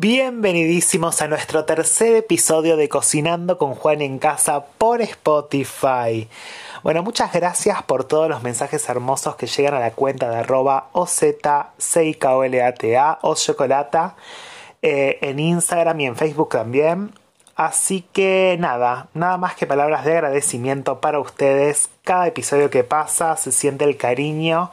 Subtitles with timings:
[0.00, 6.28] Bienvenidísimos a nuestro tercer episodio de Cocinando con Juan en Casa por Spotify.
[6.84, 10.90] Bueno, muchas gracias por todos los mensajes hermosos que llegan a la cuenta de arroba
[10.92, 14.14] OZCIKOLATA o Chocolata
[14.82, 17.12] eh, en Instagram y en Facebook también.
[17.56, 21.88] Así que nada, nada más que palabras de agradecimiento para ustedes.
[22.04, 24.70] Cada episodio que pasa se siente el cariño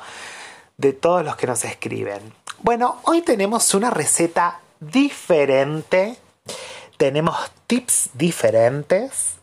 [0.77, 2.21] de todos los que nos escriben.
[2.61, 6.17] Bueno, hoy tenemos una receta diferente,
[6.97, 7.35] tenemos
[7.67, 9.35] tips diferentes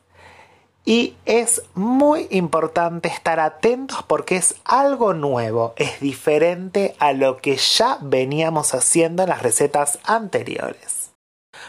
[0.84, 7.56] y es muy importante estar atentos porque es algo nuevo, es diferente a lo que
[7.56, 11.12] ya veníamos haciendo en las recetas anteriores.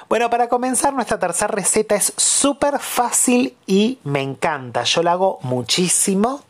[0.09, 5.39] Bueno, para comenzar nuestra tercera receta es súper fácil y me encanta, yo la hago
[5.41, 6.41] muchísimo.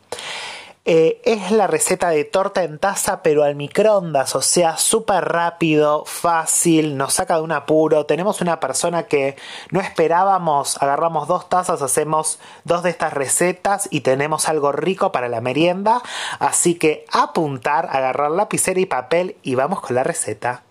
[0.86, 6.04] Eh, es la receta de torta en taza pero al microondas, o sea, súper rápido,
[6.04, 8.04] fácil, nos saca de un apuro.
[8.04, 9.36] Tenemos una persona que
[9.70, 15.28] no esperábamos, agarramos dos tazas, hacemos dos de estas recetas y tenemos algo rico para
[15.30, 16.02] la merienda.
[16.38, 20.64] Así que apuntar, agarrar lapicera y papel y vamos con la receta.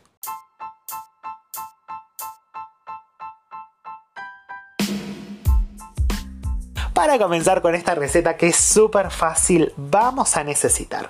[6.93, 11.09] Para comenzar con esta receta que es súper fácil, vamos a necesitar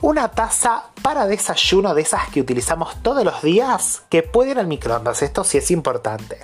[0.00, 4.66] una taza para desayuno de esas que utilizamos todos los días que puede ir al
[4.66, 6.38] microondas, esto sí es importante.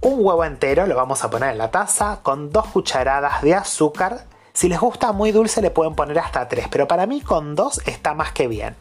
[0.00, 4.26] Un huevo entero lo vamos a poner en la taza con dos cucharadas de azúcar.
[4.52, 7.80] Si les gusta muy dulce le pueden poner hasta tres, pero para mí con dos
[7.86, 8.76] está más que bien.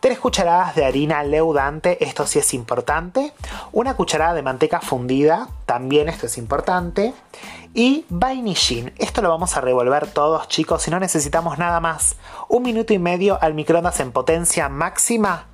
[0.00, 3.32] 3 cucharadas de harina leudante, esto sí es importante.
[3.72, 7.12] Una cucharada de manteca fundida, también esto es importante.
[7.74, 12.16] Y vainillín, esto lo vamos a revolver todos chicos y no necesitamos nada más.
[12.48, 15.46] Un minuto y medio al microondas en potencia máxima.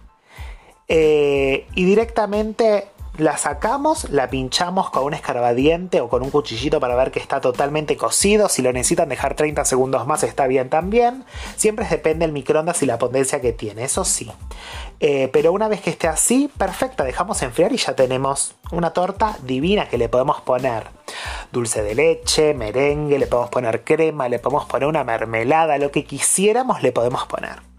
[0.86, 6.94] Eh, y directamente la sacamos, la pinchamos con un escarbadiente o con un cuchillito para
[6.94, 8.48] ver que está totalmente cocido.
[8.48, 11.24] Si lo necesitan dejar 30 segundos más está bien también.
[11.56, 14.30] Siempre depende del microondas y la potencia que tiene, eso sí.
[15.00, 19.36] Eh, pero una vez que esté así, perfecta, dejamos enfriar y ya tenemos una torta
[19.42, 20.84] divina que le podemos poner
[21.50, 26.04] dulce de leche, merengue, le podemos poner crema, le podemos poner una mermelada, lo que
[26.04, 27.71] quisiéramos le podemos poner.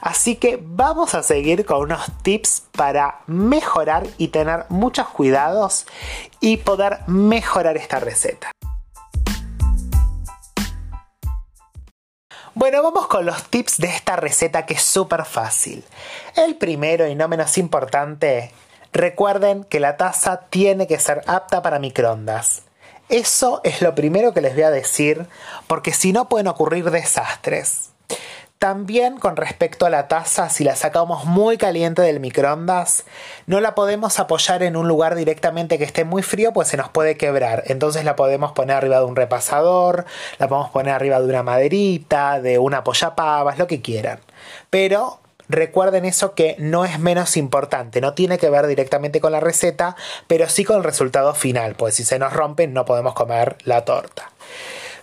[0.00, 5.86] Así que vamos a seguir con unos tips para mejorar y tener muchos cuidados
[6.40, 8.50] y poder mejorar esta receta.
[12.56, 15.84] Bueno, vamos con los tips de esta receta que es súper fácil.
[16.36, 18.52] El primero y no menos importante,
[18.92, 22.62] recuerden que la taza tiene que ser apta para microondas.
[23.08, 25.26] Eso es lo primero que les voy a decir
[25.66, 27.93] porque si no pueden ocurrir desastres.
[28.64, 33.04] También con respecto a la taza, si la sacamos muy caliente del microondas,
[33.46, 36.88] no la podemos apoyar en un lugar directamente que esté muy frío, pues se nos
[36.88, 37.64] puede quebrar.
[37.66, 40.06] Entonces la podemos poner arriba de un repasador,
[40.38, 44.20] la podemos poner arriba de una maderita, de una apoyapavas, lo que quieran.
[44.70, 49.40] Pero Recuerden eso que no es menos importante, no tiene que ver directamente con la
[49.40, 49.94] receta,
[50.26, 53.84] pero sí con el resultado final, pues si se nos rompen no podemos comer la
[53.84, 54.30] torta.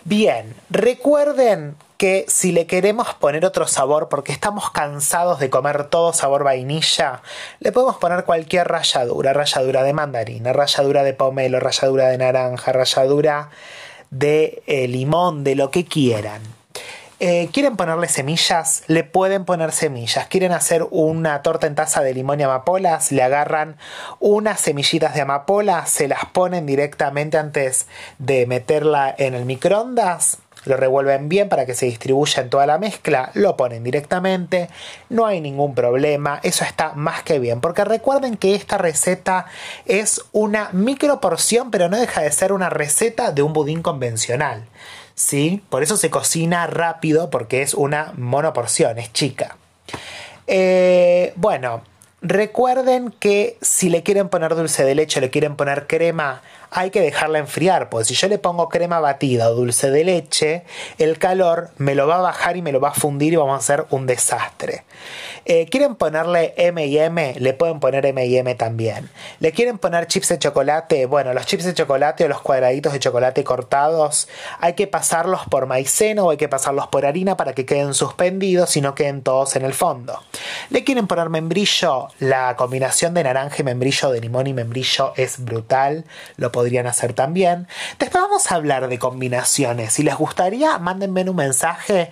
[0.04, 6.14] Bien, recuerden que si le queremos poner otro sabor porque estamos cansados de comer todo
[6.14, 7.22] sabor vainilla,
[7.60, 13.52] le podemos poner cualquier ralladura, ralladura de mandarina, ralladura de pomelo, ralladura de naranja, ralladura
[14.10, 16.42] de eh, limón, de lo que quieran.
[17.24, 18.82] Eh, ¿Quieren ponerle semillas?
[18.88, 20.26] Le pueden poner semillas.
[20.26, 23.12] ¿Quieren hacer una torta en taza de limón y amapolas?
[23.12, 23.78] Le agarran
[24.20, 27.86] unas semillitas de amapola, se las ponen directamente antes
[28.18, 32.78] de meterla en el microondas lo revuelven bien para que se distribuya en toda la
[32.78, 34.70] mezcla, lo ponen directamente,
[35.10, 39.48] no hay ningún problema, eso está más que bien, porque recuerden que esta receta
[39.88, 44.66] es una micro porción, pero no deja de ser una receta de un budín convencional.
[45.16, 45.62] ¿Sí?
[45.70, 49.58] Por eso se cocina rápido porque es una monoporción, es chica.
[50.48, 51.82] Eh, bueno,
[52.22, 56.42] recuerden que si le quieren poner dulce de leche, le quieren poner crema,
[56.74, 60.64] hay que dejarla enfriar, porque si yo le pongo crema batida o dulce de leche,
[60.98, 63.56] el calor me lo va a bajar y me lo va a fundir y vamos
[63.56, 64.86] a hacer un desastre.
[65.44, 67.36] Eh, ¿Quieren ponerle M&M?
[67.40, 69.10] Le pueden poner M&M también.
[69.40, 71.08] ¿Le quieren poner chips de chocolate?
[71.08, 74.30] Bueno, los chips de chocolate o los cuadraditos de chocolate cortados
[74.60, 78.78] hay que pasarlos por maicena o hay que pasarlos por harina para que queden suspendidos
[78.78, 80.22] y no queden todos en el fondo.
[80.70, 82.08] ¿Le quieren poner membrillo?
[82.20, 86.06] La combinación de naranja membrillo, de limón y membrillo es brutal.
[86.62, 87.68] Podrían hacer también.
[87.98, 89.94] Después vamos a hablar de combinaciones.
[89.94, 92.12] Si les gustaría, mándenme un mensaje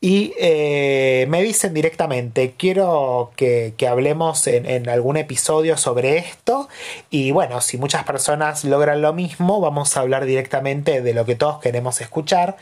[0.00, 6.70] y eh, me dicen directamente, quiero que, hablemos en, algún episodio sobre esto.
[7.10, 11.34] Y bueno, si muchas personas logran lo mismo, vamos a hablar directamente de lo que
[11.34, 12.56] todos queremos escuchar.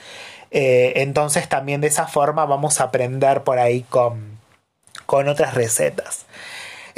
[0.51, 4.41] Eh, entonces también de esa forma vamos a aprender por ahí con,
[5.07, 6.27] con otras recetas.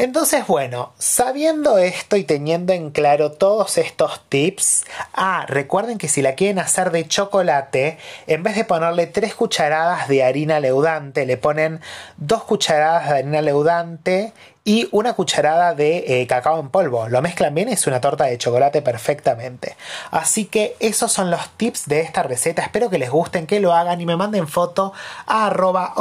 [0.00, 6.22] Entonces, bueno, sabiendo esto y teniendo en claro todos estos tips, ah, recuerden que si
[6.22, 11.36] la quieren hacer de chocolate, en vez de ponerle 3 cucharadas de harina leudante, le
[11.36, 11.82] ponen
[12.16, 14.32] 2 cucharadas de harina leudante
[14.64, 17.06] y una cucharada de eh, cacao en polvo.
[17.08, 19.76] Lo mezclan bien y es una torta de chocolate perfectamente.
[20.10, 22.62] Así que esos son los tips de esta receta.
[22.62, 24.94] Espero que les gusten, que lo hagan y me manden foto
[25.26, 25.92] a arroba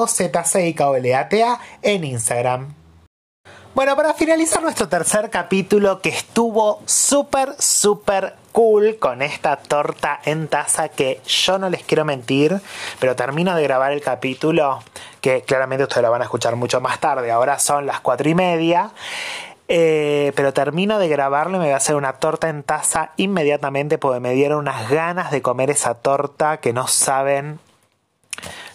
[1.82, 2.79] en Instagram.
[3.76, 10.48] Bueno, para finalizar nuestro tercer capítulo que estuvo súper, súper cool con esta torta en
[10.48, 12.60] taza que yo no les quiero mentir,
[13.00, 14.82] pero termino de grabar el capítulo
[15.22, 18.36] que claramente ustedes lo van a escuchar mucho más tarde, ahora son las cuatro y
[18.36, 18.90] media.
[19.72, 24.00] Eh, pero termino de grabarlo y me voy a hacer una torta en taza inmediatamente
[24.00, 27.60] porque me dieron unas ganas de comer esa torta que no saben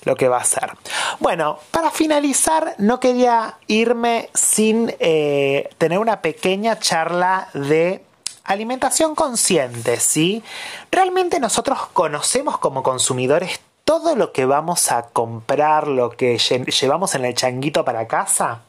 [0.05, 0.73] lo que va a ser.
[1.21, 8.05] Bueno, para finalizar, no quería irme sin eh, tener una pequeña charla de
[8.45, 10.43] alimentación consciente, ¿sí?
[10.91, 17.25] ¿Realmente nosotros conocemos como consumidores todo lo que vamos a comprar, lo que llevamos en
[17.25, 18.63] el changuito para casa?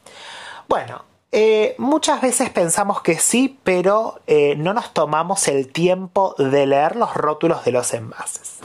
[0.68, 6.66] Bueno, eh, muchas veces pensamos que sí, pero eh, no nos tomamos el tiempo de
[6.66, 8.60] leer los rótulos de los envases.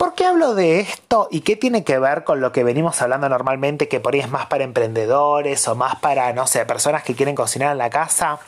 [0.00, 3.28] ¿Por qué hablo de esto y qué tiene que ver con lo que venimos hablando
[3.28, 7.14] normalmente, que por ahí es más para emprendedores o más para, no sé, personas que
[7.14, 8.38] quieren cocinar en la casa?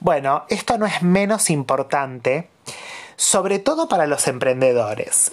[0.00, 2.48] Bueno, esto no es menos importante,
[3.16, 5.32] sobre todo para los emprendedores.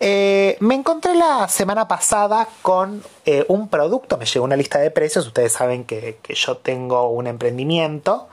[0.00, 4.90] Eh, me encontré la semana pasada con eh, un producto, me llegó una lista de
[4.90, 8.26] precios, ustedes saben que, yo tengo un emprendimiento,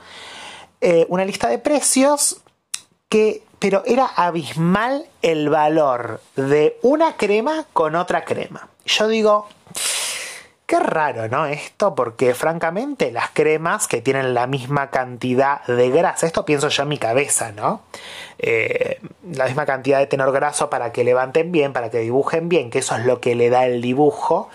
[0.80, 2.38] eh, una lista de precios
[3.08, 8.68] que pero era abismal el valor de una crema con otra crema.
[8.84, 9.48] Yo digo,
[10.66, 11.46] qué raro, ¿no?
[11.46, 16.82] Esto, porque francamente las cremas que tienen la misma cantidad de grasa, esto pienso yo
[16.82, 17.82] en mi cabeza, ¿no?
[18.38, 19.00] Eh,
[19.32, 22.80] la misma cantidad de tenor graso para que levanten bien, para que dibujen bien, que
[22.80, 24.50] eso es lo que le da el dibujo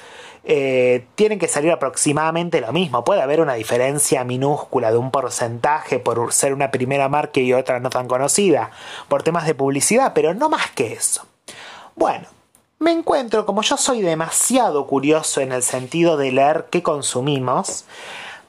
[0.46, 3.04] eh, tienen que salir aproximadamente lo mismo.
[3.04, 7.80] Puede haber una diferencia minúscula de un porcentaje por ser una primera marca y otra
[7.80, 8.72] no tan conocida,
[9.08, 11.26] por temas de publicidad, pero no más que eso.
[11.96, 12.28] Bueno,
[12.80, 17.86] me encuentro, como yo soy demasiado curioso en el sentido de leer qué consumimos,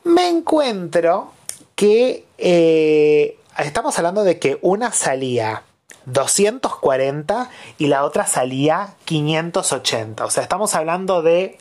[0.03, 1.33] me encuentro
[1.77, 5.63] que eh, estamos hablando de que una salía
[6.07, 10.25] 240 y la otra salía 580.
[10.25, 11.59] O sea, estamos hablando de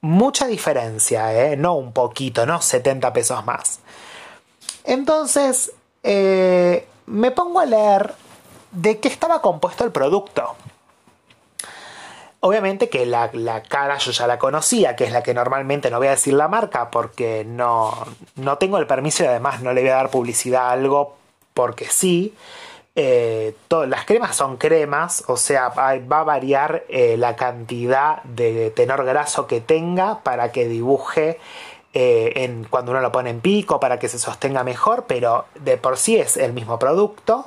[0.00, 1.56] mucha diferencia, ¿eh?
[1.56, 3.80] no un poquito, no 70 pesos más.
[4.84, 5.72] Entonces,
[6.02, 8.14] eh, me pongo a leer
[8.70, 10.56] de qué estaba compuesto el producto.
[12.40, 15.98] Obviamente que la, la, cara yo ya la conocía, que es la que normalmente no
[15.98, 18.06] voy a decir la marca porque no,
[18.36, 21.16] no tengo el permiso y además no le voy a dar publicidad a algo
[21.52, 22.34] porque sí.
[23.00, 23.54] Eh,
[23.86, 29.46] las cremas son cremas, o sea, va, a variar eh, la cantidad de tenor graso
[29.46, 31.38] que tenga para que dibuje
[31.94, 35.96] eh, cuando uno lo pone en pico, para que se sostenga mejor, pero de por
[35.96, 37.46] sí es el mismo producto.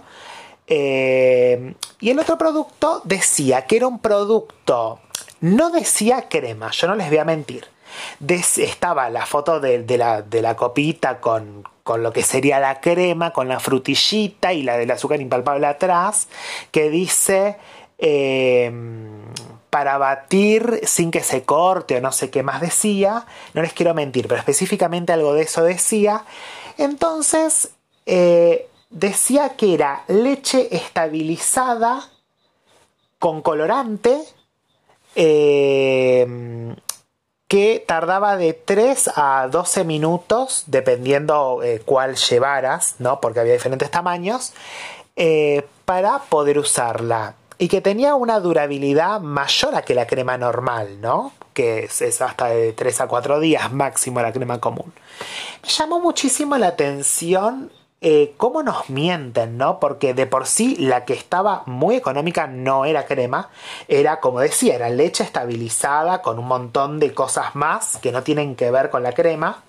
[0.68, 5.02] y el otro producto decía que era un producto,
[5.42, 7.68] no decía crema, yo no les voy a mentir.
[8.20, 13.32] Estaba la foto de, la, de la copita con, con lo que sería la crema,
[13.32, 16.28] con la frutillita y la del azúcar impalpable atrás,
[16.72, 17.58] que dice
[17.98, 19.22] em,
[19.70, 23.94] para batir sin que se corte o no sé qué más decía, no les quiero
[23.94, 26.26] mentir, pero específicamente algo de eso decía.
[26.78, 27.72] Entonces,
[28.06, 32.10] eh, decía que era leche estabilizada
[33.20, 34.20] con colorante,
[35.16, 36.76] eh,
[37.52, 43.20] que tardaba de 3 a 12 minutos, dependiendo eh, cuál llevaras, ¿no?
[43.20, 44.54] porque había diferentes tamaños,
[45.18, 47.36] eh, para poder usarla.
[47.58, 51.34] Y que tenía una durabilidad mayor a que la crema normal, ¿no?
[51.54, 54.94] Que es, es hasta de 3 a 4 días máximo la crema común.
[55.62, 57.70] Me llamó muchísimo la atención
[58.02, 59.80] eh, cómo nos mienten, ¿no?
[59.80, 63.52] Porque de por sí la que estaba muy económica no era crema,
[63.88, 68.56] era como decía, era leche estabilizada con un montón de cosas más que no tienen
[68.56, 69.64] que ver con la crema.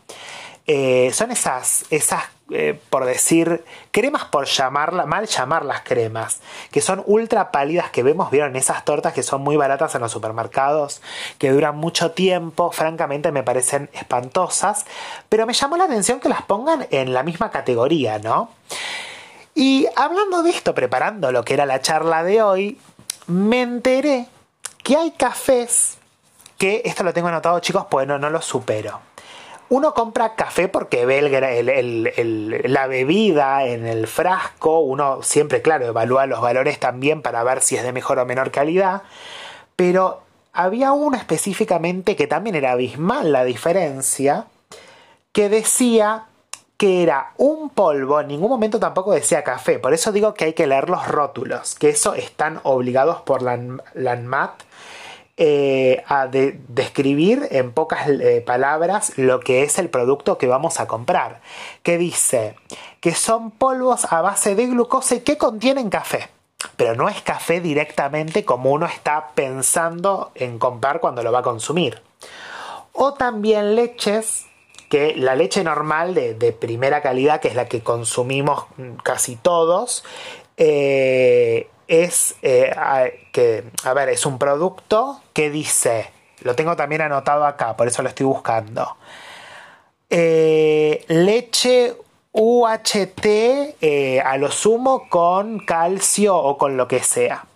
[0.66, 2.22] eh, son esas, esas
[2.54, 6.40] eh, por decir, cremas por llamarla, mal llamarlas cremas,
[6.70, 10.12] que son ultra pálidas que vemos, vieron esas tortas que son muy baratas en los
[10.12, 11.02] supermercados,
[11.38, 14.84] que duran mucho tiempo, francamente me parecen espantosas,
[15.28, 18.50] pero me llamó la atención que las pongan en la misma categoría, ¿no?
[19.54, 22.78] Y hablando de esto, preparando lo que era la charla de hoy,
[23.26, 24.26] me enteré
[24.82, 25.98] que hay cafés
[26.58, 29.11] que, esto lo tengo anotado chicos, pues no, no lo supero
[29.72, 31.22] uno compra café porque ve
[32.64, 37.76] la bebida en el frasco, uno siempre, claro, evalúa los valores también para ver si
[37.76, 39.00] es de mejor o menor calidad,
[39.74, 40.20] pero
[40.52, 44.44] había uno específicamente que también era abismal la diferencia,
[45.32, 46.26] que decía
[46.76, 50.52] que era un polvo, en ningún momento tampoco decía café, por eso digo que hay
[50.52, 53.58] que leer los rótulos, que eso están obligados por la,
[53.94, 54.52] la ANMAT
[55.38, 60.86] eh, a describir en pocas eh, palabras lo que es el producto que vamos a
[60.86, 61.40] comprar.
[61.82, 62.54] Que dice
[63.00, 66.28] que son polvos a base de glucosa y que contienen café.
[66.76, 71.42] Pero no es café directamente como uno está pensando en comprar cuando lo va a
[71.42, 72.02] consumir.
[72.92, 74.46] O también leches
[74.88, 78.66] que la leche normal de, primera calidad, que es la que consumimos
[79.02, 80.04] casi todos,
[80.58, 82.74] eh, es eh,
[83.32, 86.10] que, a ver, es un producto que dice,
[86.40, 88.96] lo tengo también anotado acá, por eso lo estoy buscando.
[90.10, 91.96] Eh, leche
[92.32, 97.46] UHT eh, a lo sumo con calcio o con lo que sea.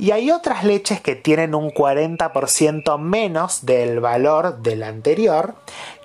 [0.00, 5.56] Y hay otras leches que tienen un 40% menos del valor del anterior,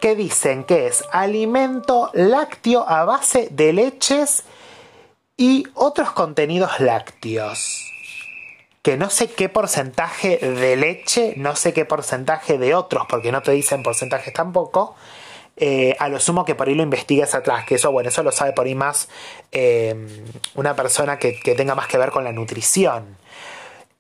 [0.02, 4.46] que dicen que es alimento lácteo a base de leches
[5.38, 7.90] y otros contenidos lácteos
[8.84, 13.42] que no sé qué porcentaje de leche, no sé qué porcentaje de otros, porque no
[13.42, 14.96] te dicen porcentajes tampoco,
[15.56, 18.34] eh, a lo sumo que por ahí lo investigues atrás, que eso, bueno, eso lo
[18.34, 19.08] sabe por ahí más
[19.54, 19.96] eh,
[20.56, 23.18] una persona que, tenga más que ver con la nutrición.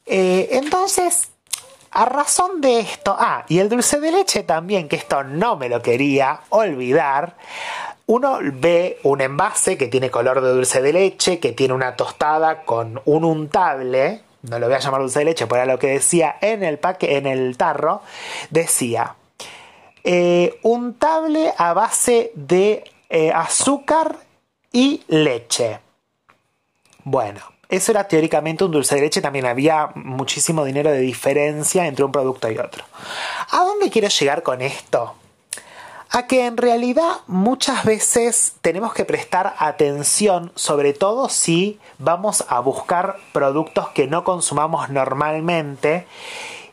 [0.06, 1.30] Eh, entonces,
[1.92, 5.70] a razón de esto, ah, y el dulce de leche también, que esto no me
[5.70, 7.38] lo quería olvidar,
[8.05, 12.63] uno ve un envase que tiene color de dulce de leche, que tiene una tostada
[12.63, 15.88] con un untable, no lo voy a llamar dulce de leche, pero era lo que
[15.88, 18.01] decía en el, paque, en el tarro,
[18.50, 19.15] decía
[20.03, 24.17] eh, untable a base de eh, azúcar
[24.72, 25.79] y leche.
[27.05, 32.03] Bueno, eso era teóricamente un dulce de leche, también había muchísimo dinero de diferencia entre
[32.03, 32.83] un producto y otro.
[33.51, 35.15] ¿A dónde quiero llegar con esto?
[36.15, 42.60] A que en realidad muchas veces tenemos que prestar atención, sobre todo si vamos a
[42.60, 46.05] buscar productos que no consumamos normalmente.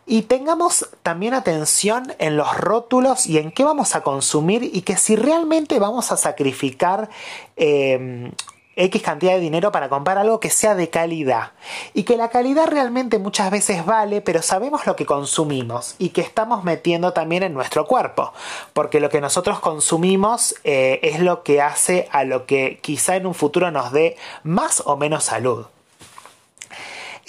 [0.07, 4.99] Y tengamos también atención en los rótulos y en qué vamos a consumir y que
[4.99, 7.09] si realmente vamos a sacrificar
[7.57, 8.31] eh,
[8.77, 11.53] X cantidad de dinero para comprar algo que sea de calidad.
[11.95, 16.21] Y que la calidad realmente muchas veces vale, pero sabemos lo que consumimos y que
[16.21, 18.33] estamos metiendo también en nuestro cuerpo.
[18.73, 23.27] Porque lo que nosotros consumimos eh, es lo que hace a lo que quizá en
[23.27, 25.67] un futuro nos dé más o menos salud.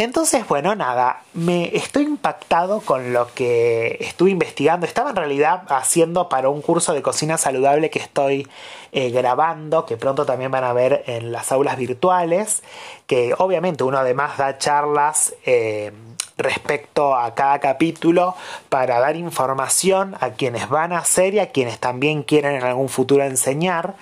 [0.03, 4.87] Entonces, bueno, nada, me estoy impactado con lo que estuve investigando.
[4.87, 8.47] Estaba en realidad haciendo para un curso de cocina saludable que estoy
[8.93, 12.63] eh, grabando, que pronto también van a ver en las aulas virtuales,
[13.05, 15.91] que obviamente uno además da charlas eh,
[16.35, 18.33] respecto a cada capítulo
[18.69, 22.89] para dar información a quienes van a hacer y a quienes también quieren en algún
[22.89, 23.93] futuro enseñar.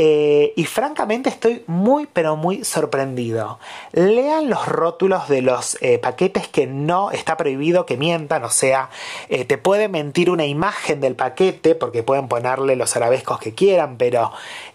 [0.00, 3.58] Eh, y francamente estoy muy pero muy sorprendido.
[3.90, 8.90] Lean los rótulos de los eh, paquetes que no está prohibido que mientan, o sea,
[9.28, 13.96] eh, te puede mentir una imagen del paquete porque pueden ponerle los arabescos que quieran,
[13.96, 14.30] pero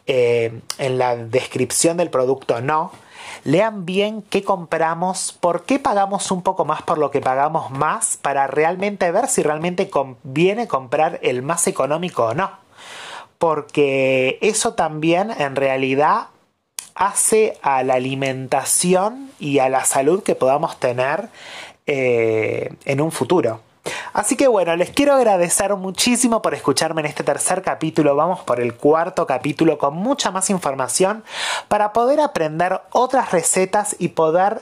[0.06, 2.92] en la descripción del producto no.
[3.46, 8.18] Lean bien qué compramos, por qué pagamos un poco más por lo que pagamos más,
[8.18, 12.63] para realmente ver si realmente conviene comprar el más económico o no
[13.44, 16.28] porque eso también en realidad
[16.96, 21.28] hace a la alimentación y a la salud que podamos tener
[21.86, 23.60] eh, en un futuro.
[24.14, 28.16] Así que bueno, les quiero agradecer muchísimo por escucharme en este tercer capítulo.
[28.16, 31.26] Vamos por el cuarto capítulo con mucha más información
[31.68, 34.62] para poder aprender otras recetas y poder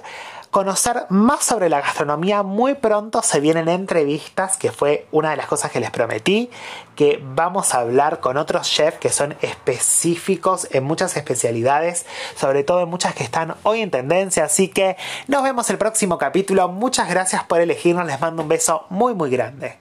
[0.51, 2.43] conocer más sobre la gastronomía.
[2.43, 6.50] Muy pronto se vienen entrevistas, que fue una de las cosas que les prometí,
[6.96, 12.05] que vamos a hablar con otros chefs que son específicos en muchas especialidades,
[12.36, 14.43] sobre todo en muchas que están hoy en tendencia.
[14.43, 16.67] Así que nos vemos el próximo capítulo.
[16.67, 18.05] Muchas gracias por elegirnos.
[18.05, 19.70] Les mando un beso muy muy grande.